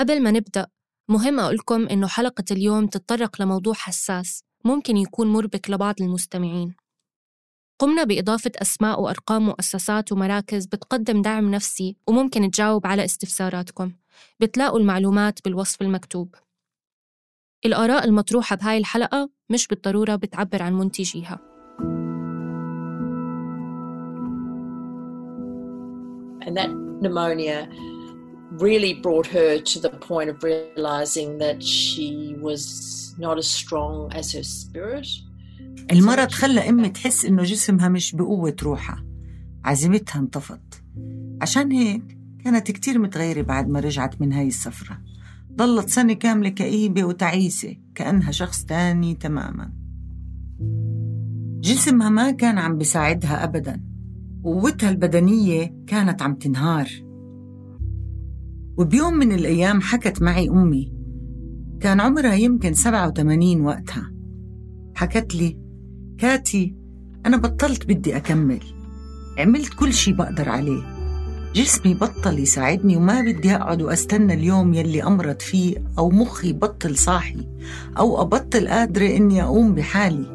[0.00, 0.66] قبل ما نبدأ
[1.08, 6.74] مهم أقولكم إنه حلقة اليوم تتطرق لموضوع حساس ممكن يكون مربك لبعض المستمعين.
[7.78, 13.92] قمنا بإضافة أسماء وأرقام مؤسسات ومراكز بتقدم دعم نفسي وممكن تجاوب على استفساراتكم.
[14.40, 16.34] بتلاقوا المعلومات بالوصف المكتوب.
[17.66, 21.40] الآراء المطروحة بهاي الحلقة مش بالضرورة بتعبر عن منتجيها.
[26.46, 26.70] And that
[27.02, 27.68] pneumonia
[28.58, 32.62] really brought her to the point of realizing that she was
[33.18, 35.08] not as strong as her spirit.
[35.92, 39.04] المرض خلى أمي تحس إنه جسمها مش بقوة روحها.
[39.64, 40.82] عزيمتها انطفت.
[41.42, 44.98] عشان هيك كانت كتير متغيرة بعد ما رجعت من هاي السفرة.
[45.56, 49.72] ضلت سنة كاملة كئيبة وتعيسة كأنها شخص تاني تماما.
[51.60, 53.82] جسمها ما كان عم بيساعدها أبدا
[54.44, 57.07] قوتها البدنية كانت عم تنهار.
[58.78, 60.92] وبيوم من الأيام حكت معي أمي
[61.80, 64.12] كان عمرها يمكن 87 وقتها.
[64.94, 65.58] حكت لي
[66.18, 66.74] كاتي
[67.26, 68.60] أنا بطلت بدي أكمل.
[69.38, 70.82] عملت كل شي بقدر عليه.
[71.54, 77.48] جسمي بطل يساعدني وما بدي أقعد وأستنى اليوم يلي أمرض فيه أو مخي بطل صاحي
[77.98, 80.26] أو أبطل قادرة إني أقوم بحالي.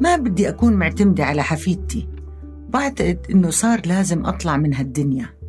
[0.00, 2.08] ما بدي أكون معتمدة على حفيدتي.
[2.68, 5.41] بعتقد إنه صار لازم أطلع من هالدنيا.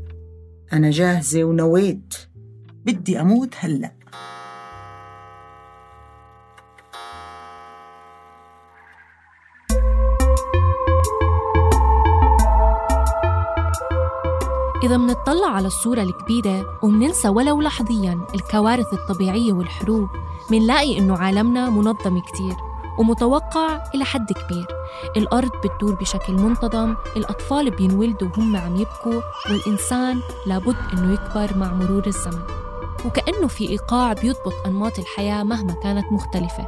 [0.73, 2.13] أنا جاهزة ونويت.
[2.85, 3.91] بدي أموت هلأ.
[14.83, 20.09] إذا منطلع على الصورة الكبيرة ومننسى ولو لحظياً الكوارث الطبيعية والحروب
[20.51, 22.72] منلاقي إنه عالمنا منظم كتير.
[22.99, 24.67] ومتوقع إلى حد كبير.
[25.17, 32.08] الأرض بتدور بشكل منتظم الأطفال بينولدوا وهم عم يبكوا والإنسان لابد إنه يكبر مع مرور
[32.08, 32.41] الزمن.
[33.05, 36.67] وكأنه في إيقاع بيضبط أنماط الحياة مهما كانت مختلفة.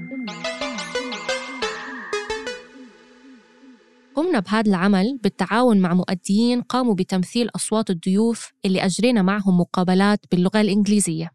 [4.15, 10.61] قمنا بهذا العمل بالتعاون مع مؤديين قاموا بتمثيل أصوات الضيوف اللي أجرينا معهم مقابلات باللغة
[10.61, 11.31] الإنجليزية.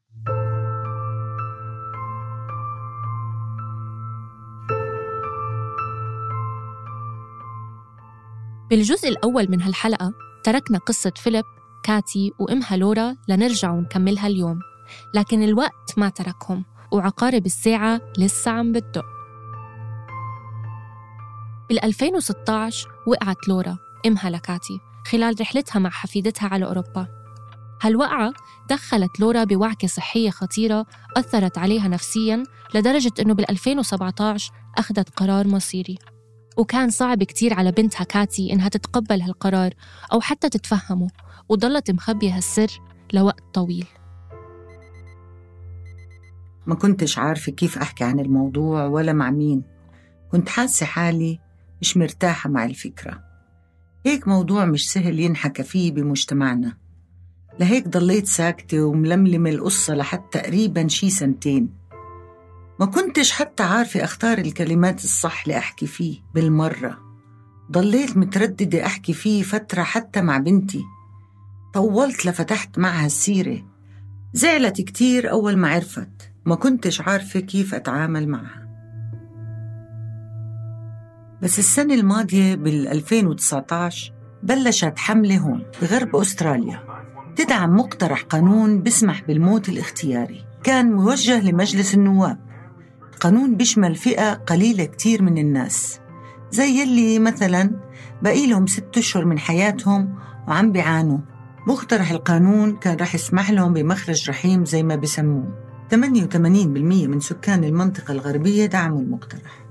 [8.71, 10.13] بالجزء الأول من هالحلقة
[10.45, 11.45] تركنا قصة فيليب
[11.85, 14.59] كاتي وإمها لورا لنرجع ونكملها اليوم
[15.15, 19.16] لكن الوقت ما تركهم وعقارب الساعة لسه عم بتدق.
[21.69, 27.09] بال 2016 وقعت لورا أمها لكاتي خلال رحلتها مع حفيدتها على أوروبا.
[27.83, 28.33] هالوقعة
[28.71, 32.43] دخلت لورا بوعكة صحية خطيرة أثرت عليها نفسياً
[32.75, 35.99] لدرجة أنه بال 2017 أخذت قرار مصيري.
[36.57, 39.75] وكان صعب كتير على بنتها كاتي إنها تتقبل هالقرار
[40.13, 41.09] أو حتى تتفهمه
[41.49, 42.81] وضلت مخبية هالسر
[43.13, 43.87] لوقت طويل.
[46.67, 49.63] ما كنتش عارفة كيف أحكي عن الموضوع ولا مع مين.
[50.33, 51.46] كنت حاسة حالي
[51.81, 53.23] مش مرتاحة مع الفكرة.
[54.07, 56.77] هيك موضوع مش سهل ينحكى فيه بمجتمعنا.
[57.61, 61.69] لهيك ضليت ساكتة وململمة القصة لحد تقريبا شي سنتين.
[62.81, 66.99] ما كنتش حتى عارفة أختار الكلمات الصح لأحكي فيه بالمرة.
[67.73, 70.85] ضليت مترددة أحكي فيه فترة حتى مع بنتي.
[71.75, 73.63] طولت لفتحت معها السيرة.
[74.33, 76.33] زعلت كتير أول ما عرفت.
[76.45, 78.66] ما كنتش عارفة كيف أتعامل معها.
[81.43, 86.83] بس السنة الماضية بال 2019 بلشت حملة هون بغرب أستراليا.
[87.37, 90.45] تدعم مقترح قانون بسمح بالموت الاختياري.
[90.63, 92.39] كان موجه لمجلس النواب.
[93.21, 96.01] قانون بيشمل فئة قليلة كتير من الناس.
[96.51, 97.71] زي يلي مثلا
[98.23, 100.15] بقي لهم ست أشهر من حياتهم
[100.49, 101.19] وعم بيعانوا.
[101.67, 105.67] مقترح القانون كان رح يسمح لهم بمخرج رحيم زي ما بسموه.
[105.91, 109.66] 88% من سكان المنطقة الغربية دعموا المقترح.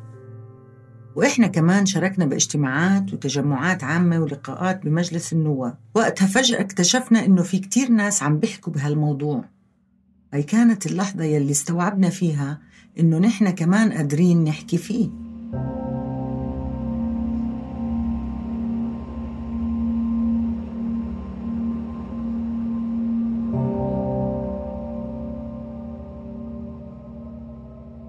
[1.15, 5.77] وإحنا كمان شاركنا باجتماعات وتجمعات عامة ولقاءات بمجلس النواب.
[5.95, 9.45] وقتها فجأة اكتشفنا إنه في كتير ناس عم بيحكوا بهالموضوع.
[10.33, 12.59] هاي كانت اللحظة يلي استوعبنا فيها
[12.99, 15.09] إنه نحن كمان قادرين نحكي فيه.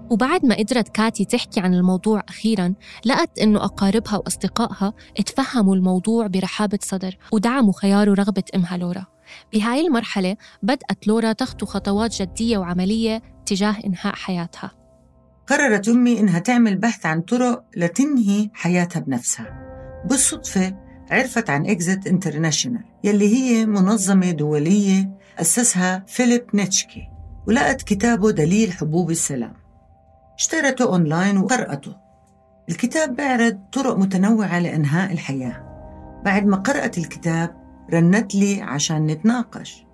[0.09, 2.73] وبعد ما قدرت كاتي تحكي عن الموضوع أخيرا
[3.05, 9.05] لقت إنه أقاربها وأصدقائها اتفهموا الموضوع برحابة صدر ودعموا خيار ورغبة أمها لورا.
[9.53, 14.71] بهاي المرحلة بدأت لورا تخطو خطوات جدية وعملية تجاه إنهاء حياتها.
[15.47, 19.67] قررت أمي إنها تعمل بحث عن طرق لتنهي حياتها بنفسها.
[20.09, 20.75] بالصدفة
[21.11, 27.01] عرفت عن Exit International يلي هي منظمة دولية أسسها فيليب نيتشكي
[27.47, 29.66] ولقت كتابه دليل حبوب السلام.
[30.37, 31.95] اشترته أونلاين وقرأته.
[32.69, 35.63] الكتاب بيعرض طرق متنوعة لإنهاء الحياة.
[36.25, 37.55] بعد ما قرأت الكتاب
[37.93, 39.85] رنت لي عشان نتناقش.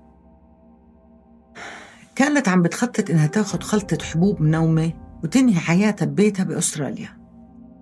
[2.16, 4.92] كانت عم بتخطط إنها تاخد خلطة حبوب منومة
[5.24, 7.10] وتنهي حياتها ببيتها بأستراليا.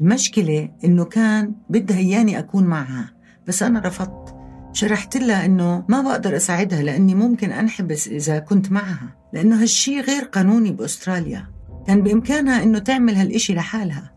[0.01, 3.13] المشكلة إنه كان بدها إياني أكون معها
[3.47, 4.35] بس أنا رفضت.
[4.73, 10.23] شرحت لها إنه ما بقدر أساعدها لأني ممكن أنحبس إذا كنت معها لأنه هالشي غير
[10.23, 11.47] قانوني بأستراليا.
[11.91, 14.13] كان بإمكانها إنه تعمل هالإشي لحالها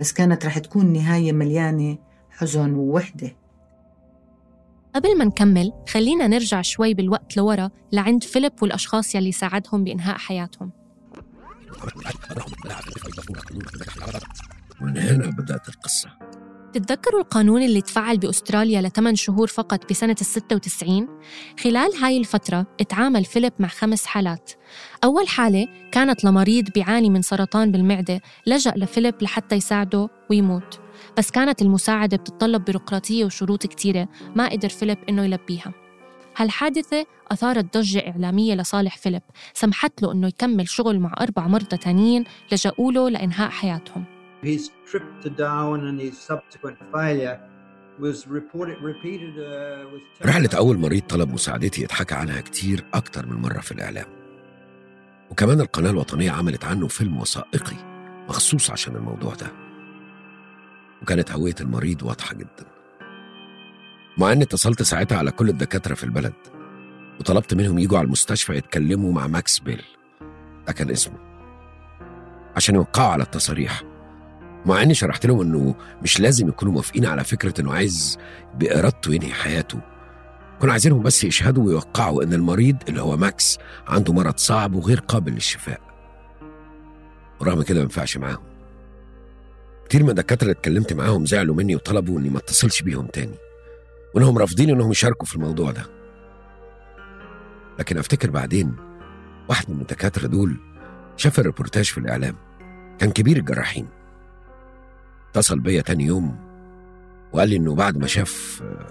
[0.00, 1.98] بس كانت رح تكون نهاية مليانة
[2.30, 3.36] حزن ووحدة.
[4.94, 10.70] قبل ما نكمل خلينا نرجع شوي بالوقت لورا لعند فيليب والأشخاص يلي ساعدهم بإنهاء حياتهم.
[14.80, 16.08] من هنا بدأت القصة.
[16.72, 21.08] تتذكروا القانون اللي تفعل بأستراليا لثمان شهور فقط بسنة ال 96
[21.60, 24.50] خلال هاي الفترة اتعامل فيليب مع خمس حالات.
[25.04, 30.80] أول حالة كانت لمريض بيعاني من سرطان بالمعدة لجأ لفيليب لحتى يساعده ويموت.
[31.18, 35.72] بس كانت المساعدة بتتطلب بيروقراطية وشروط كتيرة ما قدر فيليب إنه يلبيها.
[36.36, 39.22] هالحادثة أثارت ضجة إعلامية لصالح فيليب
[39.54, 44.21] سمحت له إنه يكمل شغل مع أربع مرضى تانيين لجأوا له لإنهاء حياتهم.
[44.42, 47.38] His trip to Darwin and his subsequent failure
[47.98, 53.36] was reported repeated uh, was رحلة أول مريض طلب مساعدتي اتحكى عنها كتير أكتر من
[53.36, 54.06] مرة في الإعلام.
[55.30, 57.76] وكمان القناة الوطنية عملت عنه فيلم وثائقي
[58.28, 59.46] مخصوص عشان الموضوع ده.
[61.02, 62.66] وكانت هوية المريض واضحة جدا.
[64.18, 66.32] مع إني اتصلت ساعتها على كل الدكاترة في البلد
[67.20, 69.82] وطلبت منهم يجوا على المستشفى يتكلموا مع ماكس بيل.
[70.66, 71.18] ده كان اسمه.
[72.56, 73.82] عشان يوقعوا على التصاريح
[74.66, 78.18] مع إني شرحت لهم إنه مش لازم يكونوا موافقين على فكرة إنه عايز
[78.54, 79.80] بإرادته ينهي حياته.
[80.60, 85.32] كانوا عايزينهم بس يشهدوا ويوقعوا إن المريض اللي هو ماكس عنده مرض صعب وغير قابل
[85.32, 85.80] للشفاء.
[87.40, 88.42] ورغم كده ما ينفعش معاهم.
[89.88, 93.34] كتير من الدكاترة اللي اتكلمت معاهم زعلوا مني وطلبوا إني ما اتصلش بيهم تاني.
[94.14, 95.86] وإنهم رافضين إنهم يشاركوا في الموضوع ده.
[97.78, 98.76] لكن أفتكر بعدين
[99.48, 100.56] واحد من الدكاترة دول
[101.16, 102.36] شاف الريبورتاج في الإعلام.
[102.98, 103.88] كان كبير الجراحين.
[105.32, 106.36] اتصل بيا تاني يوم
[107.32, 108.86] وقال لي إنه بعد ما شاف آه،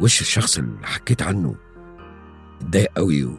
[0.00, 1.56] وش الشخص اللي حكيت عنه
[2.60, 3.38] اتضايق قوي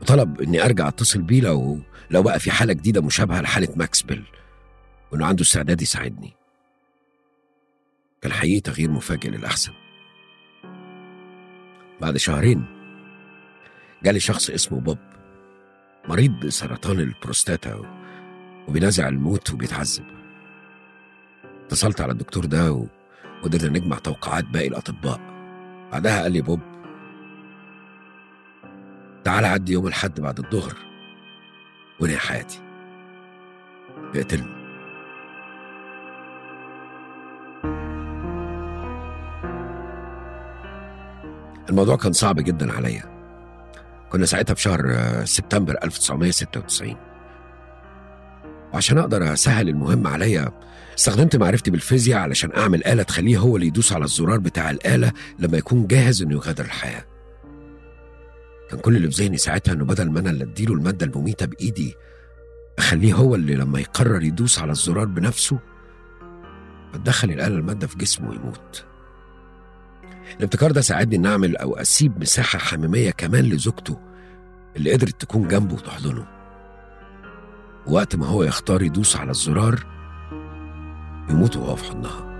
[0.00, 1.80] وطلب إني أرجع أتصل بيه لو
[2.10, 4.24] لو بقى في حالة جديدة مشابهة لحالة ماكس بيل
[5.12, 6.32] وإنه عنده استعداد يساعدني.
[8.22, 9.72] كان حقيقي تغيير مفاجئ للأحسن.
[12.00, 12.64] بعد شهرين
[14.04, 14.98] جالي شخص اسمه بوب
[16.08, 17.82] مريض بسرطان البروستاتا
[18.68, 20.19] وبينازع الموت وبيتعذب.
[21.70, 22.86] اتصلت على الدكتور ده
[23.42, 25.20] وقدرنا نجمع توقيعات باقي الأطباء.
[25.92, 26.60] بعدها قال لي بوب
[29.24, 30.76] تعال عدي يوم الحد بعد الظهر
[32.00, 32.60] وانهي حياتي.
[34.14, 34.60] اقتلني.
[41.70, 43.02] الموضوع كان صعب جدا عليا.
[44.12, 44.84] كنا ساعتها في شهر
[45.24, 47.09] سبتمبر 1996
[48.74, 50.52] وعشان أقدر أسهل المهمة عليا
[50.98, 55.58] استخدمت معرفتي بالفيزياء علشان أعمل آلة تخليه هو اللي يدوس على الزرار بتاع الآلة لما
[55.58, 57.04] يكون جاهز إنه يغادر الحياة.
[58.70, 61.94] كان كل اللي في ذهني ساعتها إنه بدل ما أنا اللي أديله المادة المميتة بإيدي
[62.78, 65.58] أخليه هو اللي لما يقرر يدوس على الزرار بنفسه
[66.94, 68.84] بتدخل الآلة المادة في جسمه ويموت.
[70.36, 73.98] الابتكار ده ساعدني إن أعمل أو أسيب مساحة حميمية كمان لزوجته
[74.76, 76.39] اللي قدرت تكون جنبه وتحضنه.
[77.86, 79.86] وقت ما هو يختار يدوس على الزرار
[81.30, 82.30] يموت وهو في حضنها.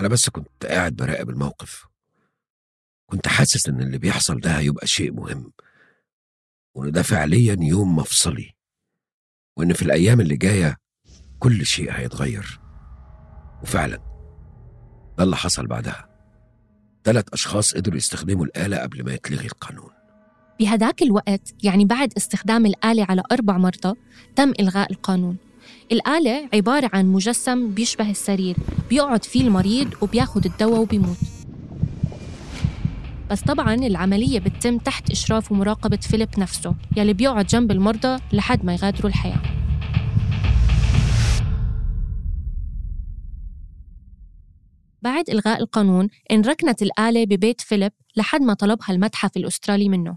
[0.00, 1.84] أنا بس كنت قاعد براقب الموقف.
[3.06, 5.52] كنت حاسس إن اللي بيحصل ده هيبقى شيء مهم
[6.74, 8.54] وإن ده فعليا يوم مفصلي
[9.56, 10.76] وإن في الأيام اللي جاية
[11.38, 12.60] كل شيء هيتغير.
[13.64, 13.98] وفعلا
[15.18, 16.08] ده اللي حصل بعدها.
[17.04, 19.90] ثلاث أشخاص قدروا يستخدموا الآلة قبل ما يتلغي القانون.
[20.60, 23.94] بهداك الوقت يعني بعد استخدام الآلة على أربع مرضى
[24.36, 25.36] تم إلغاء القانون.
[25.92, 28.56] الآلة عبارة عن مجسم بيشبه السرير
[28.90, 31.16] بيقعد فيه المريض وبياخد الدواء وبيموت.
[33.30, 38.74] بس طبعا العملية بتتم تحت إشراف ومراقبة فيليب نفسه يلي بيقعد جنب المرضى لحد ما
[38.74, 39.63] يغادروا الحياة.
[45.04, 50.16] بعد إلغاء القانون انركنت الآلة ببيت فيليب لحد ما طلبها المتحف الأسترالي منه.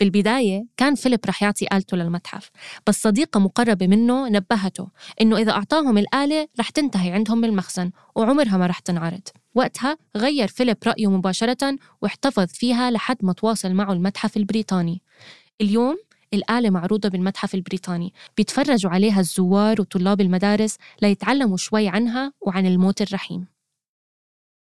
[0.00, 2.50] بالبداية كان فيليب رح يعطي آلته للمتحف
[2.86, 4.88] بس صديقة مقربة منه نبهته
[5.20, 9.28] إنه إذا أعطاهم الآلة رح تنتهي عندهم بالمخزن وعمرها ما رح تنعرض.
[9.54, 15.02] وقتها غير فيليب رأيه مباشرة واحتفظ فيها لحد ما تواصل معه المتحف البريطاني.
[15.60, 15.96] اليوم
[16.34, 23.55] الآلة معروضة بالمتحف البريطاني بيتفرجوا عليها الزوار وطلاب المدارس ليتعلموا شوي عنها وعن الموت الرحيم.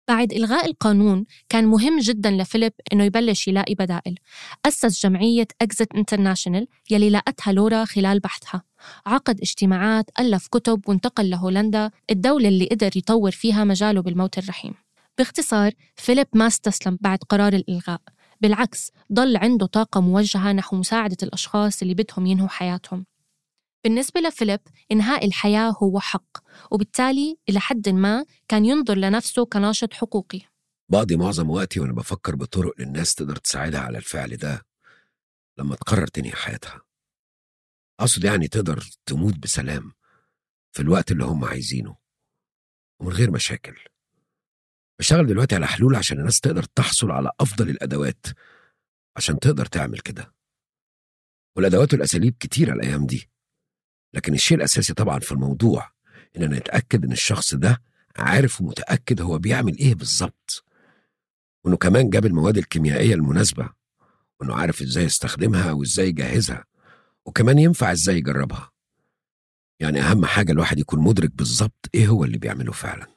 [0.09, 4.15] بعد إلغاء القانون كان مهم جدا لفيليب إنه يبلش يلاقي بدائل.
[4.65, 8.63] أسس جمعية Exit International يلي لقتها لورا خلال بحثها.
[9.05, 14.73] عقد اجتماعات ألف كتب وانتقل لهولندا الدولة اللي قدر يطور فيها مجاله بالموت الرحيم.
[15.17, 18.01] باختصار فيليب ما استسلم بعد قرار الإلغاء.
[18.41, 23.05] بالعكس ضل عنده طاقة موجهة نحو مساعدة الأشخاص اللي بدهم ينهوا حياتهم.
[23.83, 24.59] بالنسبة لفيليب
[24.91, 26.37] إنهاء الحياة هو حق.
[26.71, 30.41] وبالتالي إلى حد ما كان ينظر لنفسه كناشط حقوقي.
[30.91, 34.65] بقضي معظم وقتي وأنا بفكر بطرق للناس تقدر تساعدها على الفعل ده
[35.57, 36.81] لما تقرر تنهي حياتها.
[37.99, 39.91] أقصد يعني تقدر تموت بسلام
[40.71, 41.97] في الوقت اللي هم عايزينه
[42.99, 43.75] ومن غير مشاكل.
[44.99, 48.25] بشتغل دلوقتي على حلول عشان الناس تقدر تحصل على أفضل الأدوات
[49.17, 50.33] عشان تقدر تعمل كده.
[51.55, 53.29] والأدوات والأساليب كتيرة الأيام دي
[54.13, 55.91] لكن الشيء الأساسي طبعا في الموضوع
[56.37, 57.81] إننا نتأكد إن الشخص ده
[58.17, 60.63] عارف ومتأكد هو بيعمل إيه بالظبط.
[61.63, 63.69] وإنه كمان جاب المواد الكيميائية المناسبة
[64.39, 66.65] وإنه عارف إزاي يستخدمها وإزاي يجهزها
[67.25, 68.71] وكمان ينفع إزاي يجربها.
[69.79, 73.07] يعني أهم حاجة الواحد يكون مدرك بالظبط إيه هو اللي بيعمله فعلا.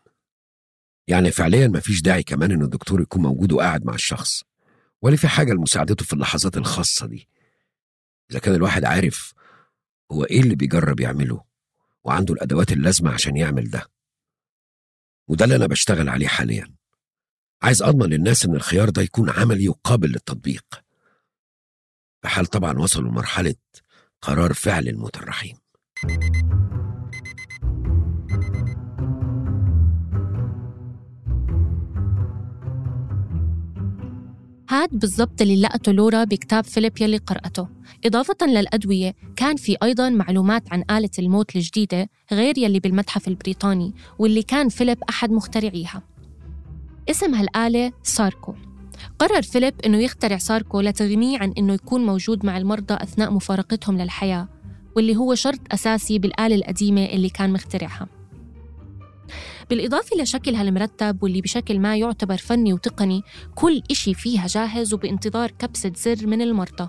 [1.09, 4.43] يعني فعليا مفيش داعي كمان إن الدكتور يكون موجود وقاعد مع الشخص
[5.03, 7.29] ولا في حاجة لمساعدته في اللحظات الخاصة دي.
[8.31, 9.35] إذا كان الواحد عارف
[10.13, 11.45] هو إيه اللي بيجرب يعمله
[12.05, 13.87] وعنده الأدوات اللازمة عشان يعمل ده.
[15.29, 16.75] وده اللي أنا بشتغل عليه حاليا.
[17.63, 20.65] عايز أضمن للناس إن الخيار ده يكون عملي وقابل للتطبيق.
[22.23, 23.55] في حال طبعا وصلوا لمرحلة
[24.23, 25.17] قرار فعل الموت
[34.73, 37.69] هاد بالضبط اللي لقته لورا بكتاب فيليب يلي قرأته.
[38.07, 44.43] إضافة للأدوية كان في أيضا معلومات عن آلة الموت الجديدة غير يلي بالمتحف البريطاني واللي
[44.43, 46.03] كان فيليب أحد مخترعيها.
[47.11, 48.55] اسم هالآلة ساركو.
[49.19, 54.49] قرر فيليب أنه يخترع ساركو لتغنيه عن أنه يكون موجود مع المرضى أثناء مفارقتهم للحياة
[54.97, 58.22] واللي هو شرط أساسي بالآلة القديمة اللي كان مخترعها.
[59.73, 63.23] بالإضافة لشكلها المرتب واللي بشكل ما يعتبر فني وتقني
[63.55, 66.89] كل إشي فيها جاهز وبانتظار كبسة زر من المرضى.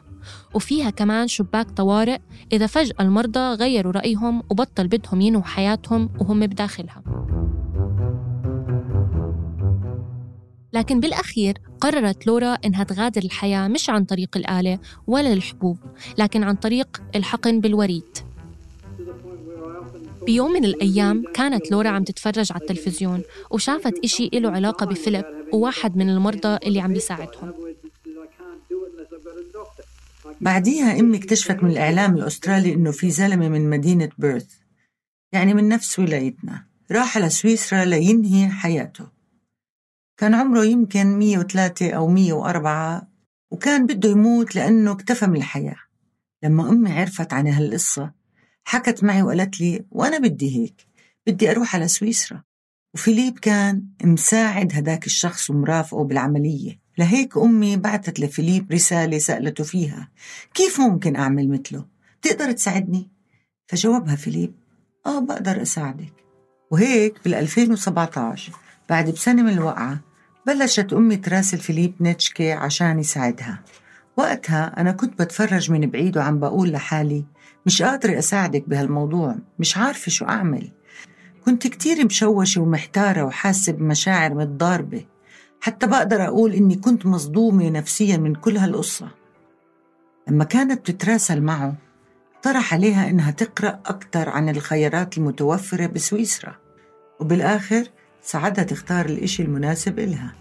[0.53, 2.17] وفيها كمان شباك طوارئ
[2.53, 7.03] إذا فجأة المرضى غيروا رأيهم وبطل بدهم ينهوا حياتهم وهم بداخلها.
[10.73, 15.77] لكن بالأخير قررت لورا إنها تغادر الحياة مش عن طريق الآلة ولا الحبوب
[16.17, 18.12] لكن عن طريق الحقن بالوريد.
[20.25, 25.98] بيوم من الأيام كانت لورا عم تتفرج على التلفزيون وشافت إشي له علاقة بفيليب وواحد
[25.98, 27.53] من المرضى اللي عم بيساعدهم.
[30.42, 34.51] بعديها أمي اكتشفت من الإعلام الأسترالي إنه في زلمة من مدينة بيرث
[35.34, 39.08] يعني من نفس ولايتنا راح لسويسرا لينهي حياته.
[40.18, 43.08] كان عمره يمكن 103 أو 104
[43.51, 45.77] وكان بده يموت لأنه اكتفى من الحياة.
[46.44, 48.23] لما أمي عرفت عن هالقصة
[48.63, 50.88] حكت معي وقالت لي وأنا بدي هيك
[51.27, 52.43] بدي أروح على سويسرا
[52.93, 60.10] وفيليب كان مساعد هداك الشخص ومرافقه بالعملية لهيك أمي بعتت لفيليب رسالة سألته فيها
[60.53, 61.86] كيف ممكن أعمل مثله؟
[62.22, 63.10] تقدر تساعدني؟
[63.67, 64.53] فجاوبها فيليب
[65.05, 66.13] آه بقدر أساعدك
[66.72, 68.53] وهيك بال 2017
[68.89, 70.00] بعد بسنة من الوقعة
[70.48, 73.63] بلشت أمي تراسل فيليب نيتشكي عشان يساعدها
[74.17, 77.25] وقتها أنا كنت بتفرج من بعيد وعم بقول لحالي
[77.65, 80.72] مش قادرة أساعدك بهالموضوع مش عارفة شو أعمل.
[81.46, 85.05] كنت كتير مشوشة ومحتارة وحاسة بمشاعر متضاربة
[85.62, 89.08] حتى بقدر أقول إني كنت مصدومة نفسيا من كل هالقصة.
[90.27, 91.75] لما كانت بتتراسل معه
[92.43, 96.55] طرح عليها إنها تقرأ أكثر عن الخيارات المتوفرة بسويسرا
[97.20, 97.84] وبالآخر
[98.22, 100.34] ساعدها تختار الإشي المناسب إلها.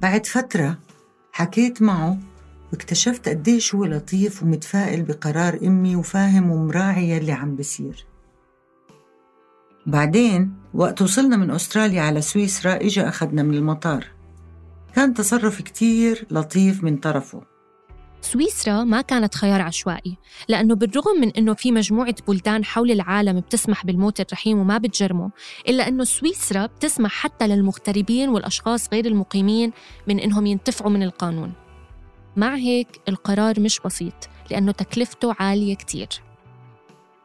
[0.00, 0.78] بعد فترة
[1.32, 2.18] حكيت معه
[2.72, 8.06] واكتشفت قديش هو لطيف ومتفائل بقرار أمي وفاهم ومراعي يلي عم بصير
[9.86, 14.06] بعدين وقت وصلنا من أستراليا على سويسرا إجا أخذنا من المطار.
[14.94, 17.42] كان تصرف كتير لطيف من طرفه.
[18.20, 20.16] سويسرا ما كانت خيار عشوائي
[20.48, 25.30] لأنه بالرغم من أنه في مجموعة بلدان حول العالم بتسمح بالموت الرحيم وما بتجرمه
[25.68, 29.72] إلا أنه سويسرا بتسمح حتى للمغتربين والأشخاص غير المقيمين
[30.08, 31.52] من أنهم ينتفعوا من القانون.
[32.38, 36.08] مع هيك القرار مش بسيط لأنه تكلفته عالية كتير.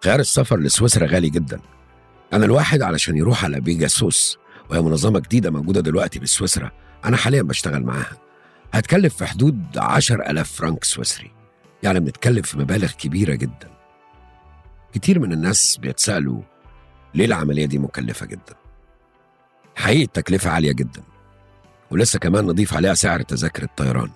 [0.03, 1.60] خيار السفر لسويسرا غالي جدا.
[2.34, 4.38] أنا الواحد علشان يروح على بيجاسوس
[4.70, 6.72] وهي منظمة جديدة موجودة دلوقتي بسويسرا
[7.05, 8.17] أنا حاليا بشتغل معاها.
[8.74, 11.32] هتكلف في حدود عشر ألاف فرنك سويسري.
[11.84, 13.72] يعني بنتكلم في مبالغ كبيرة جدا.
[14.93, 16.41] كتير من الناس بيتسألوا
[17.13, 18.55] ليه العملية دي مكلفة جدا؟
[19.75, 21.03] حقيقة التكلفة عالية جدا.
[21.91, 24.10] ولسه كمان نضيف عليها سعر تذاكر الطيران.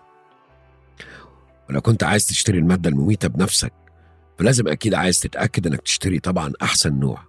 [1.70, 3.74] ولو كنت عايز تشتري المادة المميتة بنفسك
[4.40, 7.24] فلازم أكيد عايز تتأكد إنك تشتري طبعا أحسن نوع.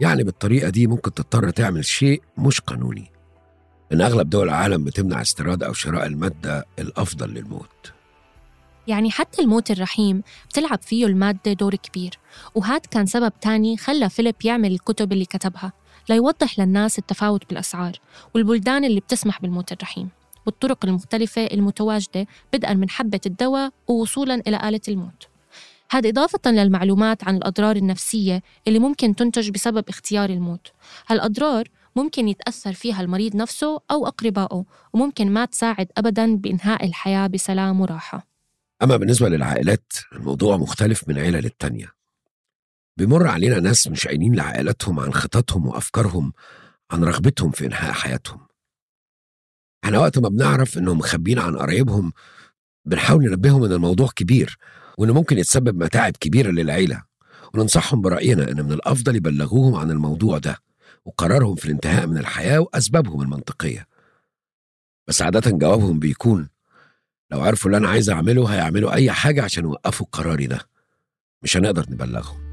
[0.00, 3.10] يعني بالطريقة دي ممكن تضطر تعمل شيء مش قانوني.
[3.92, 7.92] إن أغلب دول العالم بتمنع استيراد أو شراء المادة الأفضل للموت.
[8.86, 12.18] يعني حتى الموت الرحيم بتلعب فيه المادة دور كبير.
[12.54, 15.72] وهاد كان سبب تاني خلى فيليب يعمل الكتب اللي كتبها
[16.08, 17.92] ليوضح للناس التفاوت بالأسعار
[18.34, 20.08] والبلدان اللي بتسمح بالموت الرحيم.
[20.46, 25.28] والطرق المختلفة المتواجدة بدءا من حبة الدواء ووصولا إلى آلة الموت.
[25.90, 30.72] هذا إضافة للمعلومات عن الأضرار النفسية اللي ممكن تنتج بسبب اختيار الموت.
[31.06, 37.80] هالأضرار ممكن يتأثر فيها المريض نفسه أو أقربائه وممكن ما تساعد أبدا بإنهاء الحياة بسلام
[37.80, 38.26] وراحة.
[38.82, 41.92] أما بالنسبة للعائلات الموضوع مختلف من عيلة للتانية.
[42.96, 46.32] بيمر علينا ناس مش قايلين لعائلاتهم عن خططهم وأفكارهم
[46.90, 48.40] عن رغبتهم في إنهاء حياتهم.
[49.84, 52.12] إحنا وقت ما بنعرف إنهم مخبين عن قرايبهم
[52.84, 54.58] بنحاول ننبههم إن الموضوع كبير
[54.98, 57.02] وإنه ممكن يتسبب متاعب كبيرة للعيلة.
[57.54, 60.58] وننصحهم برأينا إن من الأفضل يبلغوهم عن الموضوع ده
[61.04, 63.86] وقرارهم في الانتهاء من الحياة وأسبابهم المنطقية.
[65.08, 66.48] بس عادة جوابهم بيكون
[67.30, 70.60] لو عرفوا اللي أنا عايز أعمله هيعملوا أي حاجة عشان يوقفوا قراري ده.
[71.42, 72.43] مش هنقدر نبلغهم.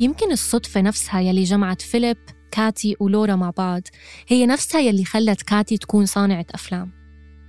[0.00, 2.16] يمكن الصدفة نفسها يلي جمعت فيليب
[2.50, 3.82] كاتي ولورا مع بعض
[4.28, 6.92] هي نفسها يلي خلت كاتي تكون صانعة أفلام.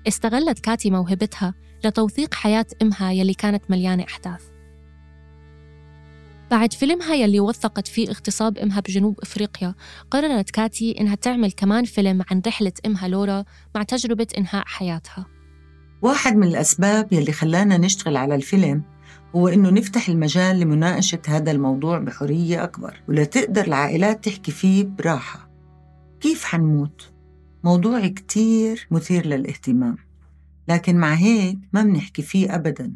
[0.07, 1.53] استغلت كاتي موهبتها
[1.85, 4.43] لتوثيق حياة أمها يلي كانت مليانة أحداث.
[6.51, 9.75] بعد فيلمها يلي وثقت فيه اغتصاب أمها بجنوب إفريقيا
[10.11, 13.43] قررت كاتي إنها تعمل كمان فيلم عن رحلة أمها لورا
[13.75, 15.25] مع تجربة إنهاء حياتها.
[16.01, 18.83] واحد من الأسباب يلي خلانا نشتغل على الفيلم
[19.35, 25.49] هو إنه نفتح المجال لمناقشة هذا الموضوع بحرية أكبر ولتقدر العائلات تحكي فيه براحة.
[26.21, 27.11] كيف حنموت؟
[27.63, 29.97] موضوع كتير مثير للاهتمام
[30.67, 32.93] لكن مع هيك ما بنحكي فيه أبداً.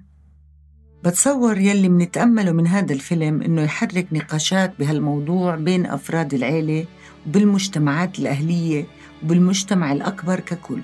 [1.03, 6.85] بتصور يلي منتأمله من هذا الفيلم إنه يحرك نقاشات بهالموضوع بين أفراد العيلة
[7.27, 8.85] وبالمجتمعات الأهلية
[9.23, 10.81] وبالمجتمع الأكبر ككل.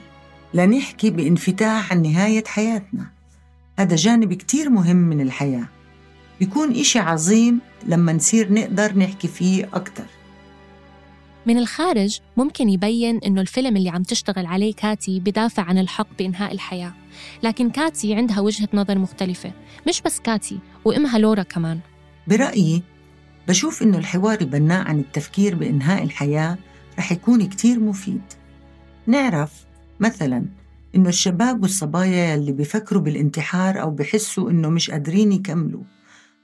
[0.54, 3.19] لنحكي بانفتاح عن نهاية حياتنا.
[3.80, 5.66] هذا جانب كتير مهم من الحياة.
[6.40, 10.06] بيكون إشي عظيم لما نصير نقدر نحكي فيه أكتر.
[11.46, 16.52] من الخارج ممكن يبين إنه الفيلم اللي عم تشتغل عليه كاتي بدافع عن الحق بإنهاء
[16.52, 16.94] الحياة.
[17.44, 19.52] لكن كاتي عندها وجهة نظر مختلفة
[19.88, 21.80] مش بس كاتي وإمها لورا كمان.
[22.28, 22.84] برأيي
[23.48, 26.58] بشوف إنه الحوار البناء عن التفكير بإنهاء الحياة
[26.98, 28.22] رح يكون كتير مفيد.
[29.08, 29.52] نعرف
[30.00, 30.46] مثلاً
[30.96, 35.84] إنه الشباب والصبايا اللي بيفكروا بالانتحار أو بحسوا إنه مش قادرين يكملوا.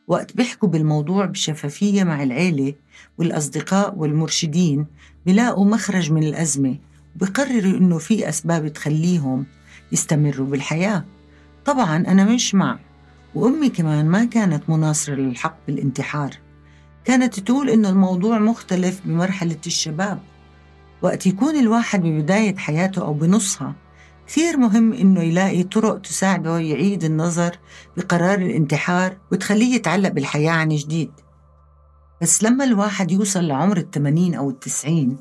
[0.07, 2.73] وقت بيحكوا بالموضوع بشفافية مع العيلة
[3.17, 4.85] والأصدقاء والمرشدين
[5.25, 6.77] بيلاقوا مخرج من الأزمة
[7.15, 9.45] وبقرروا إنه في أسباب تخليهم
[9.91, 11.05] يستمروا بالحياة.
[11.65, 12.79] طبعا أنا مش مع
[13.35, 16.31] وأمي كمان ما كانت مناصرة للحق بالانتحار.
[17.05, 20.19] كانت تقول إنه الموضوع مختلف بمرحلة الشباب.
[21.01, 23.75] وقت يكون الواحد ببداية حياته أو بنصها
[24.27, 27.59] كثير مهم إنه يلاقي طرق تساعده يعيد النظر
[27.97, 31.11] بقرار الانتحار وتخليه يتعلق بالحياة عن جديد.
[32.21, 35.17] بس لما الواحد يوصل لعمر الثمانين أو التسعين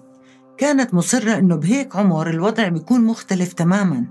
[0.59, 4.05] كانت مصرة إنه بهيك عمر الوضع بيكون مختلف تماماً.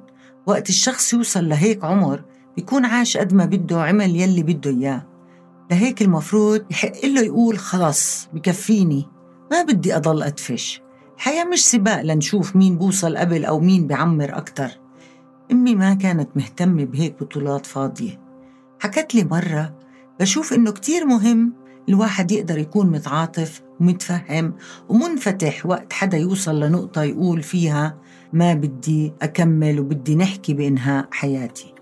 [0.47, 2.23] وقت الشخص يوصل لهيك عمر
[2.55, 5.07] بيكون عاش قد ما بده عمل يلي بده إياه.
[5.71, 9.07] لهيك المفروض يحق له يقول خلاص بكفيني
[9.51, 10.81] ما بدي أضل أدفش.
[11.15, 14.82] الحياة مش سباق لنشوف مين بوصل قبل أو مين بعمر أكتر.
[15.51, 18.19] أمي ما كانت مهتمة بهيك بطولات فاضية.
[18.79, 19.75] حكت لي مرة
[20.19, 21.53] بشوف إنه كتير مهم
[21.89, 24.53] الواحد يقدر يكون متعاطف ومتفهم
[24.89, 27.97] ومنفتح وقت حدا يوصل لنقطة يقول فيها
[28.33, 31.73] ما بدي أكمل وبدي نحكي بإنهاء حياتي.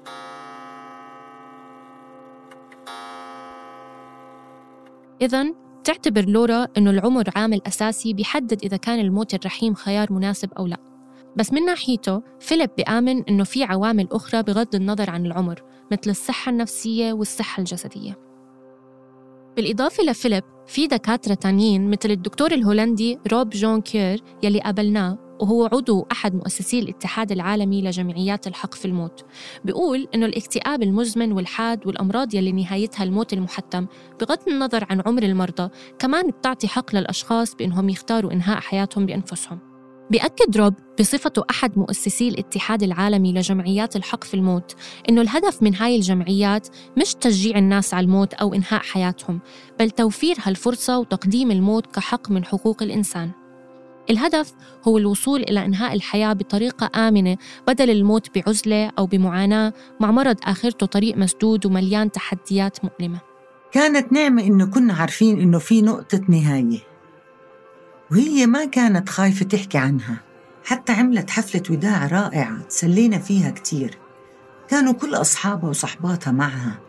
[5.21, 10.67] إذا تعتبر لورا إنه العمر عامل أساسي بيحدد إذا كان الموت الرحيم خيار مناسب أو
[10.67, 10.90] لا.
[11.35, 16.49] بس من ناحيته فيليب بيآمن إنه في عوامل أخرى بغض النظر عن العمر مثل الصحة
[16.49, 18.17] النفسية والصحة الجسدية.
[19.55, 26.07] بالإضافة لفيليب في دكاترة تانيين مثل الدكتور الهولندي روب جون كير يلي قابلناه وهو عضو
[26.11, 29.25] أحد مؤسسي الاتحاد العالمي لجمعيات الحق في الموت.
[29.65, 33.87] بيقول إنه الاكتئاب المزمن والحاد والأمراض يلي نهايتها الموت المحتم
[34.19, 39.70] بغض النظر عن عمر المرضى كمان بتعطي حق للأشخاص بإنهم يختاروا إنهاء حياتهم بأنفسهم.
[40.09, 44.75] بيأكد روب بصفته أحد مؤسسي الاتحاد العالمي لجمعيات الحق في الموت
[45.09, 49.39] إنه الهدف من هاي الجمعيات مش تشجيع الناس على الموت أو إنهاء حياتهم
[49.79, 53.31] بل توفير هالفرصة وتقديم الموت كحق من حقوق الإنسان.
[54.09, 54.53] الهدف
[54.87, 57.37] هو الوصول إلى إنهاء الحياة بطريقة آمنة
[57.67, 63.19] بدل الموت بعزلة أو بمعاناة مع مرض آخرته طريق مسدود ومليان تحديات مؤلمة.
[63.71, 66.90] كانت نعمة إنه كنا عارفين إنه في نقطة نهاية.
[68.11, 70.17] وهي ما كانت خايفة تحكي عنها.
[70.65, 73.97] حتى عملت حفلة وداع رائعة تسلينا فيها كتير.
[74.67, 76.79] كانوا كل أصحابها وصحباتها معها.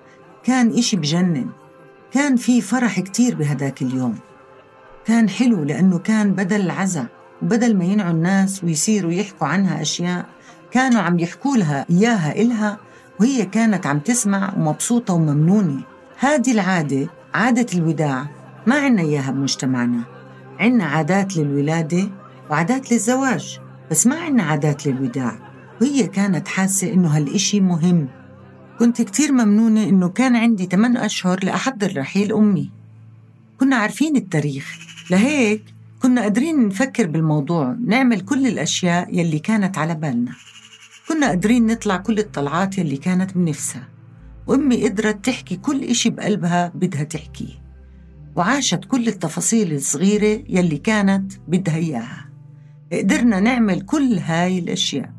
[0.44, 1.46] كان إشي بجنن.
[2.12, 4.18] كان في فرح كتير بهداك اليوم.
[5.04, 7.06] كان حلو لأنه كان بدل العزا
[7.42, 10.26] وبدل ما ينعوا الناس ويصيروا يحكوا عنها أشياء
[10.70, 12.78] كانوا عم يحكوا لها إياها إلها
[13.20, 15.80] وهي كانت عم تسمع ومبسوطة وممنونة.
[16.18, 18.26] هذه العادة عادة الوداع
[18.66, 20.11] ما عنا إياها بمجتمعنا.
[20.62, 22.08] عنا عادات للولادة
[22.50, 25.38] وعادات للزواج بس ما عنا عادات للوداع.
[25.80, 28.08] وهي كانت حاسة إنه هالإشي مهم.
[28.78, 32.70] كنت كتير ممنونة إنه كان عندي 8 أشهر لأحضر رحيل أمي.
[33.60, 34.78] كنا عارفين التاريخ.
[35.10, 35.64] لهيك
[36.02, 40.32] كنا قادرين نفكر بالموضوع نعمل كل الأشياء يلي كانت على بالنا.
[41.08, 43.88] كنا قادرين نطلع كل الطلعات يلي كانت بنفسها.
[44.46, 47.61] وأمي قدرت تحكي كل إشي بقلبها بدها تحكيه
[48.36, 52.28] وعاشت كل التفاصيل الصغيرة يلي كانت بدها إياها.
[52.92, 55.12] قدرنا نعمل كل هاي الأشياء.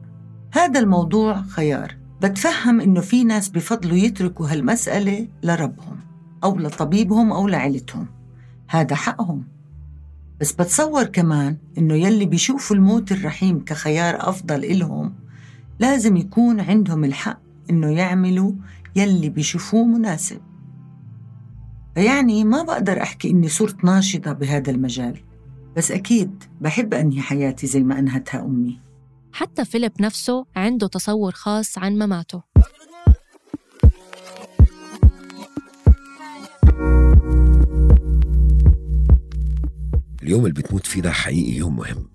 [0.53, 1.97] هذا الموضوع خيار.
[2.21, 5.99] بتفهم إنه في ناس بفضلوا يتركوا هالمسألة لربهم
[6.43, 8.07] أو لطبيبهم أو لعيلتهم.
[8.69, 9.47] هذا حقهم.
[10.41, 15.13] بس بتصور كمان إنه يلي بيشوفوا الموت الرحيم كخيار أفضل إلهم
[15.79, 18.51] لازم يكون عندهم الحق إنه يعملوا
[18.95, 20.41] يلي بيشوفوه مناسب.
[21.95, 25.19] فيعني ما بقدر أحكي إني صرت ناشطة بهذا المجال
[25.77, 28.79] بس أكيد بحب أنهي حياتي زي ما أنهتها أمي.
[29.33, 32.43] حتى فيليب نفسه عنده تصور خاص عن مماته.
[40.23, 42.09] اليوم اللي بتموت فيه ده حقيقي يوم مهم.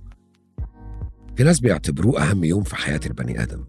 [1.37, 3.65] في ناس بيعتبروه أهم يوم في حياة البني آدم.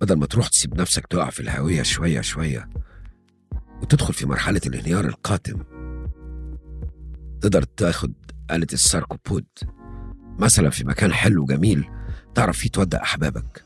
[0.00, 2.68] بدل ما تروح تسيب نفسك تقع في الهوية شوية شوية
[3.82, 5.62] وتدخل في مرحلة الانهيار القاتم.
[7.40, 8.12] تقدر تاخد
[8.50, 9.46] آلة الساركوبود
[10.38, 11.90] مثلا في مكان حلو وجميل
[12.34, 13.64] تعرف فيه تودع أحبابك.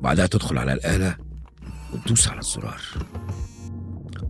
[0.00, 1.16] بعدها تدخل على الآلة
[1.94, 2.80] وتدوس على الزرار.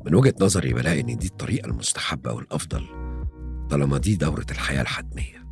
[0.06, 2.86] من وجهة نظري بلاقي إن دي الطريقة المستحبة والأفضل
[3.70, 5.48] طالما دي دورة الحياة الحتمية.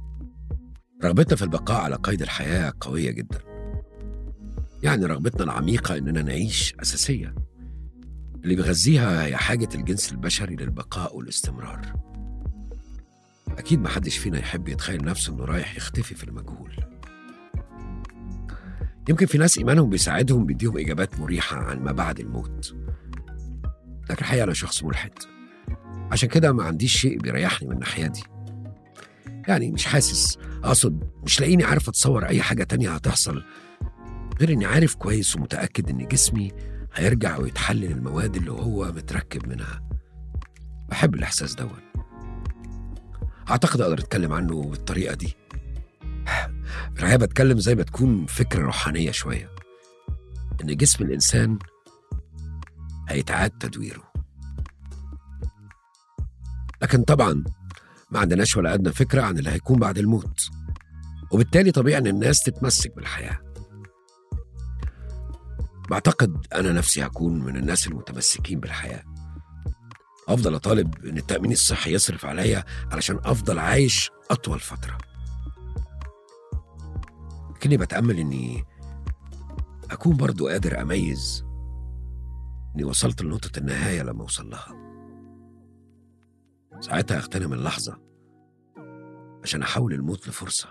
[1.04, 3.38] رغبتنا في البقاء على قيد الحياة قوية جدا.
[4.82, 7.34] يعني رغبتنا العميقة إننا نعيش أساسية.
[8.46, 11.92] اللي بيغذيها هي حاجة الجنس البشري للبقاء والاستمرار.
[13.58, 16.76] أكيد محدش فينا يحب يتخيل نفسه إنه رايح يختفي في المجهول.
[19.08, 22.74] يمكن في ناس إيمانهم بيساعدهم بيديهم إجابات مريحة عن ما بعد الموت.
[24.10, 25.12] لكن الحقيقة أنا شخص ملحد.
[26.10, 28.22] عشان كده ما عنديش شيء بيريحني من الناحية دي.
[29.48, 30.38] يعني مش حاسس.
[30.64, 33.44] أقصد مش لاقيني عارف أتصور أي حاجة تانية هتحصل.
[34.40, 36.52] غير إني عارف كويس ومتأكد إن جسمي
[36.96, 39.82] هيرجع ويتحلل المواد اللي هو متركب منها.
[40.88, 41.80] بحب الإحساس دون
[43.50, 45.36] أعتقد أقدر أتكلم عنه بالطريقة دي.
[46.96, 49.50] الحقيقة بتكلم زي ما تكون فكرة روحانية شوية.
[50.62, 51.58] إن جسم الإنسان
[53.08, 54.12] هيتعاد تدويره.
[56.82, 57.44] لكن طبعا
[58.10, 60.40] ما عندناش ولا أدنى فكرة عن اللي هيكون بعد الموت.
[61.32, 63.45] وبالتالي طبيعي إن الناس تتمسك بالحياة.
[65.90, 69.02] بعتقد أنا نفسي هكون من الناس المتمسكين بالحياة.
[70.28, 74.98] أفضل أطالب إن التأمين الصحي يصرف عليا علشان أفضل عايش أطول فترة.
[77.50, 78.64] لكني بتأمل إني
[79.90, 81.44] أكون برضو قادر أميز
[82.74, 84.76] إني وصلت لنقطة النهاية لما أوصل لها.
[86.80, 88.00] ساعتها أغتنم اللحظة
[89.42, 90.68] عشان أحول الموت لفرصة.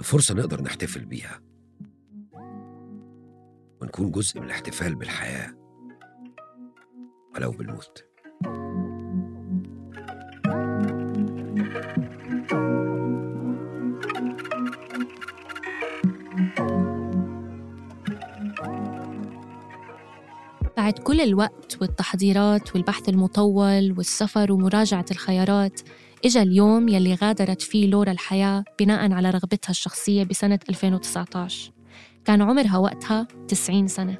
[0.00, 1.53] لفرصة نقدر نحتفل بيها.
[3.84, 5.54] ونكون جزء من الاحتفال بالحياة.
[7.34, 8.04] ولو بالموت.
[20.76, 25.80] بعد كل الوقت والتحضيرات والبحث المطول والسفر ومراجعة الخيارات
[26.24, 31.73] إجا اليوم يلي غادرت فيه لورا الحياة بناء على رغبتها الشخصية بسنة 2019
[32.24, 34.18] كان عمرها وقتها 90 سنة.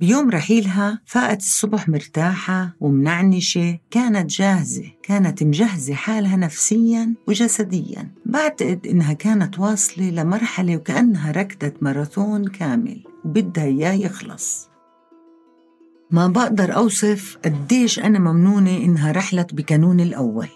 [0.00, 8.10] بيوم رحيلها فاقت الصبح مرتاحة ومنعنشة كانت جاهزة كانت مجهزة حالها نفسياً وجسدياً.
[8.26, 14.68] بعتقد إنها كانت واصلة لمرحلة وكأنها ركضت ماراثون كامل وبدها إياه يخلص.
[16.10, 20.48] ما بقدر أوصف قديش أنا ممنونة إنها رحلت بكانون الأول.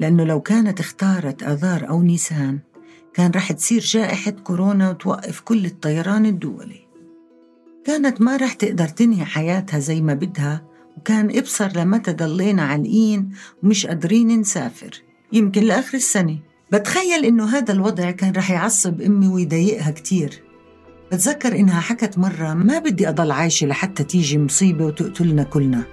[0.00, 2.58] لأنه لو كانت اختارت آذار أو نيسان
[3.14, 6.80] كان رح تصير جائحة كورونا وتوقف كل الطيران الدولي.
[7.84, 10.62] كانت ما رح تقدر تنهي حياتها زي ما بدها
[10.96, 13.30] وكان إبصر لمتى ضلينا عالقين
[13.62, 15.02] ومش قادرين نسافر.
[15.32, 16.38] يمكن لآخر السنة.
[16.72, 20.42] بتخيل إنه هذا الوضع كان رح يعصب أمي ويضايقها كتير.
[21.12, 25.84] بتذكر إنها حكت مرة ما بدي أضل عايشة لحتى تيجي مصيبة وتقتلنا كلنا.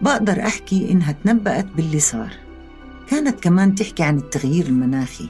[0.00, 2.49] بقدر أحكي إنها تنبأت باللي صار.
[3.10, 5.28] كانت كمان تحكي عن التغيير المناخي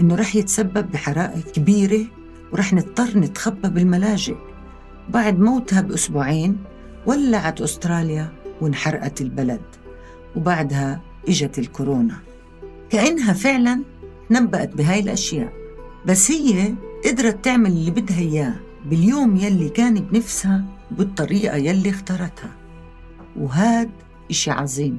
[0.00, 2.04] إنه رح يتسبب بحرائق كبيرة
[2.52, 4.36] ورح نضطر نتخبى بالملاجئ.
[5.08, 6.56] بعد موتها بأسبوعين
[7.06, 9.60] ولعت أستراليا وانحرقت البلد
[10.36, 12.16] وبعدها إجت الكورونا.
[12.90, 13.82] كأنها فعلا
[14.30, 15.52] تنبأت بهاي الأشياء
[16.06, 16.74] بس هي
[17.06, 18.54] قدرت تعمل اللي بدها إياه
[18.86, 22.50] باليوم يلي كان بنفسها وبالطريقة يلي اختارتها.
[23.36, 23.90] وهاد
[24.30, 24.98] إشي عظيم.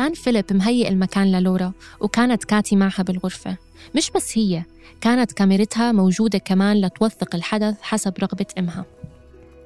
[0.00, 3.56] كان فيليب مهيئ المكان للورا وكانت كاتي معها بالغرفة.
[3.96, 4.62] مش بس هي
[5.00, 8.84] كانت كاميرتها موجودة كمان لتوثق الحدث حسب رغبة أمها.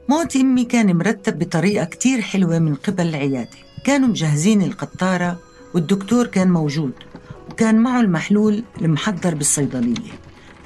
[0.09, 5.39] موت أمي كان مرتب بطريقة كتير حلوة من قبل العيادة كانوا مجهزين القطارة
[5.75, 6.93] والدكتور كان موجود
[7.51, 10.13] وكان معه المحلول المحضر بالصيدلية.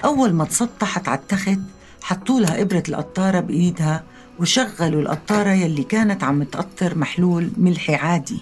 [0.05, 1.59] أول ما تسطحت على التخت
[2.03, 4.05] حطوا لها إبرة القطارة بإيدها
[4.39, 8.39] وشغلوا القطارة يلي كانت عم تقطر محلول ملحي عادي.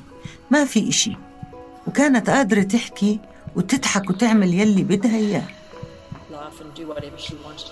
[0.50, 1.16] ما في إشي.
[1.86, 3.20] وكانت قادرة تحكي
[3.56, 5.48] وتضحك وتعمل يلي بدها إياه.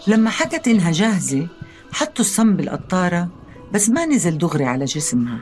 [0.07, 1.47] لما حكت إنها جاهزة
[1.93, 3.29] حطوا السم بالقطارة
[3.73, 5.39] بس ما نزل دغري على جسمها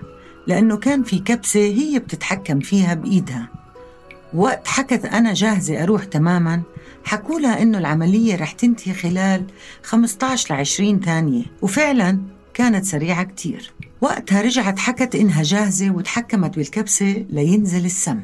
[0.46, 3.48] لأنه كان في كبسة هي بتتحكم فيها بإيدها.
[4.34, 6.62] وقت حكت أنا جاهزة أروح تماماً
[7.04, 9.46] حكوا لها إنه العملية رح تنتهي خلال
[9.82, 11.44] 15 ل 20 ثانية.
[11.62, 12.18] وفعلاً
[12.54, 13.72] كانت سريعة كتير.
[14.02, 18.20] وقتها رجعت حكت إنها جاهزة وتحكمت بالكبسة لينزل السم.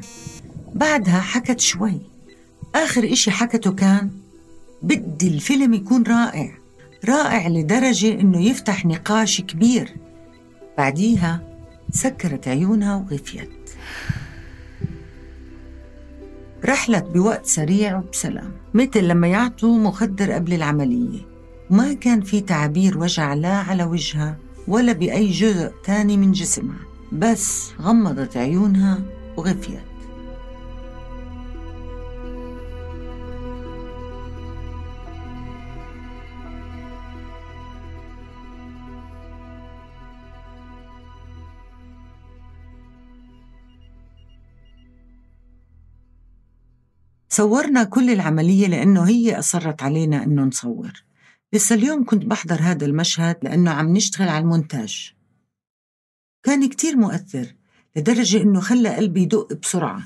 [0.75, 2.01] بعدها حكت شوي.
[2.75, 4.11] آخر إشي حكته كان
[4.81, 6.57] بدي الفيلم يكون رائع.
[7.05, 9.95] رائع لدرجة إنه يفتح نقاش كبير.
[10.77, 11.41] بعديها
[11.91, 13.49] سكرت عيونها وغفيت.
[16.65, 21.19] رحلت بوقت سريع وبسلام مثل لما يعطوا مخدر قبل العملية.
[21.69, 24.37] ما كان في تعبير وجع لا على وجهها
[24.69, 26.79] ولا بأي جزء تاني من جسمها
[27.11, 29.01] بس غمضت عيونها
[29.37, 29.79] وغفيت.
[47.29, 51.08] صورنا كل العملية لأنه هي أصرت علينا أنه نصور.
[51.53, 55.13] لسه اليوم كنت بحضر هذا المشهد لأنه عم نشتغل على المونتاج.
[56.43, 57.55] كان كتير مؤثر
[57.95, 60.01] لدرجة أنه خلى قلبي يدق بسرعة.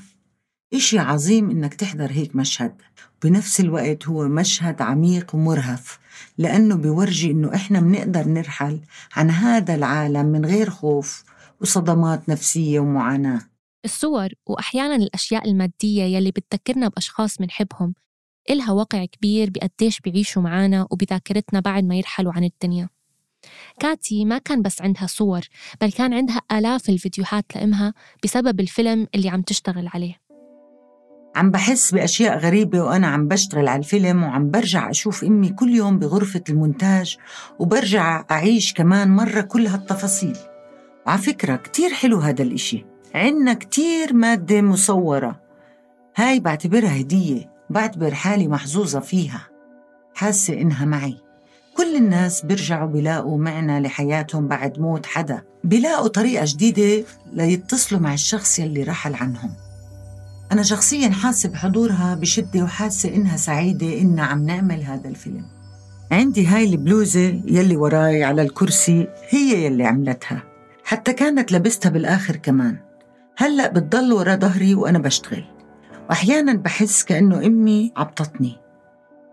[0.74, 2.82] إشي عظيم إنك تحضر هيك مشهد.
[3.22, 5.98] بنفس الوقت هو مشهد عميق ومرهف
[6.38, 8.80] لأنه بيورجي إنه إحنا بنقدر نرحل
[9.16, 11.24] عن هذا العالم من غير خوف
[11.60, 13.40] وصدمات نفسية ومعاناة.
[13.84, 17.94] الصور وأحيانا الأشياء المادية يلي بتذكرنا بأشخاص منحبهم
[18.50, 22.88] إلها وقع كبير بقديش بيعيشوا معانا وبذاكرتنا بعد ما يرحلوا عن الدنيا.
[23.80, 25.40] كاتي ما كان بس عندها صور
[25.80, 30.24] بل كان عندها آلاف الفيديوهات لإمها بسبب الفيلم اللي عم تشتغل عليه.
[31.36, 35.98] عم بحس بأشياء غريبة وأنا عم بشتغل على الفيلم وعم برجع أشوف أمي كل يوم
[35.98, 37.16] بغرفة المونتاج
[37.58, 40.36] وبرجع أعيش كمان مرة كل هالتفاصيل.
[41.06, 42.84] وعلى فكرة كتير حلو هذا الإشي.
[43.14, 45.40] عنا كتير مادة مصورة.
[46.16, 47.53] هاي بعتبرها هدية.
[47.70, 49.48] بعتبر حالي محظوظة فيها.
[50.14, 51.16] حاسة إنها معي.
[51.76, 55.42] كل الناس بيرجعوا بيلاقوا معنى لحياتهم بعد موت حدا.
[55.64, 59.50] بيلاقوا طريقة جديدة ليتصلوا مع الشخص يلي رحل عنهم.
[60.52, 65.44] أنا شخصيا حاسة بحضورها بشدة وحاسة إنها سعيدة إنها عم نعمل هذا الفيلم.
[66.12, 70.42] عندي هاي البلوزة يلي وراي على الكرسي هي يلي عملتها.
[70.84, 72.76] حتى كانت لبستها بالآخر كمان.
[73.36, 75.53] هلأ بتضل ورا ظهري وأنا بشتغل.
[76.08, 78.56] وأحيانا بحس كأنه أمي عبطتني.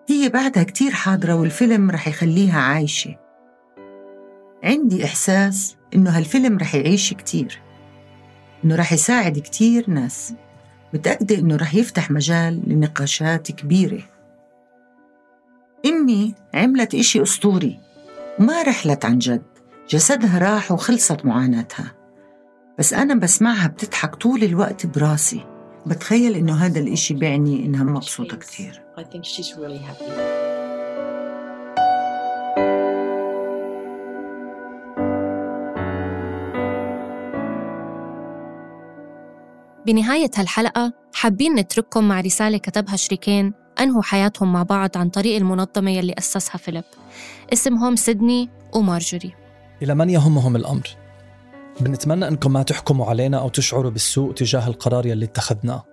[0.10, 3.16] هي بعدها كتير حاضرة والفيلم رح يخليها عايشة.
[4.64, 7.62] عندي إحساس إنه هالفيلم رح يعيش كتير
[8.64, 10.34] إنه رح يساعد كتير ناس.
[10.94, 14.02] متأكدة إنه رح يفتح مجال لنقاشات كبيرة.
[15.86, 17.80] أمي عملت إشي أسطوري
[18.40, 19.42] وما رحلت عن جد.
[19.90, 21.92] جسدها راح وخلصت معاناتها
[22.80, 25.51] بس أنا بسمعها بتضحك طول الوقت براسي.
[25.86, 28.82] بتخيل إنه هذا الإشي بيعني إنها مبسوطة كتير.
[28.98, 30.12] I think she's really happy.
[39.86, 45.92] بنهاية هالحلقة حابين نترككم مع رسالة كتبها شريكين أنهوا حياتهم مع بعض عن طريق المنظمة
[45.92, 46.84] يلي أسسها فيليب.
[47.54, 49.34] اسمهم سيدني ومارجوري.
[49.82, 51.01] إلى من يهمهم الأمر؟
[51.82, 55.84] بنتمنى أنكم ما تحكموا علينا أو تشعروا بالسوء تجاه القرار يلي اتخذناه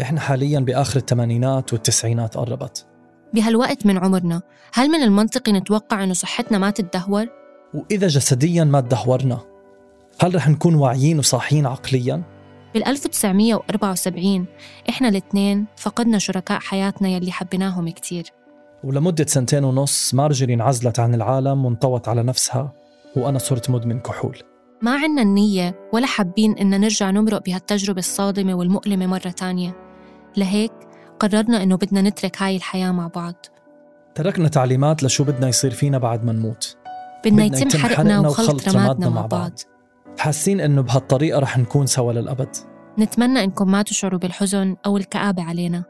[0.00, 2.86] إحنا حاليا بآخر الثمانينات والتسعينات قربت
[3.34, 4.42] بهالوقت من عمرنا
[4.74, 7.26] هل من المنطقي نتوقع أنه صحتنا ما تتدهور؟
[7.74, 9.40] وإذا جسديا ما تدهورنا
[10.20, 12.22] هل رح نكون واعيين وصاحيين عقليا؟
[12.74, 14.46] بال 1974
[14.88, 18.24] إحنا الاثنين فقدنا شركاء حياتنا يلي حبيناهم كتير
[18.84, 22.72] ولمدة سنتين ونص مارجري انعزلت عن العالم وانطوت على نفسها
[23.16, 24.38] وأنا صرت مدمن كحول.
[24.82, 29.76] ما عنا النية ولا حابين إن نرجع نمرق بهالتجربة الصادمة والمؤلمة مرة تانية.
[30.36, 30.72] لهيك
[31.18, 33.34] قررنا إنه بدنا نترك هاي الحياة مع بعض.
[34.14, 36.76] تركنا تعليمات لشو بدنا يصير فينا بعد ما نموت.
[37.24, 39.52] بدنا يتم حرقنا وخلط رمادنا مع بعض.
[40.18, 42.56] حاسين إنه بهالطريقة رح نكون سوا للأبد.
[42.98, 45.84] نتمنى إنكم ما تشعروا بالحزن أو الكآبة علينا.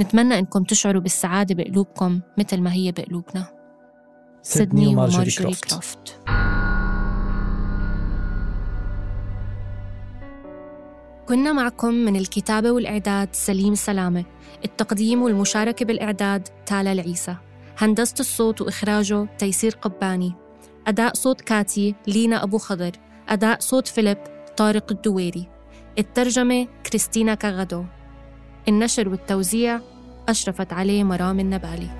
[0.00, 3.46] نتمنى إنكم تشعروا بالسعادة بقلوبكم مثل ما هي بقلوبنا.
[4.42, 6.20] سيدني ومارجوري كلوفت
[11.30, 14.24] كنا معكم من الكتابة والإعداد سليم سلامة
[14.64, 17.36] التقديم والمشاركة بالإعداد تالا العيسى
[17.78, 20.32] هندسة الصوت وإخراجه تيسير قباني
[20.86, 22.90] أداء صوت كاتي لينا أبو خضر
[23.28, 24.18] أداء صوت فيليب
[24.56, 25.48] طارق الدويري
[25.98, 27.84] الترجمة كريستينا كاغادو.
[28.68, 29.80] النشر والتوزيع
[30.28, 31.99] أشرفت عليه مرام النبالي.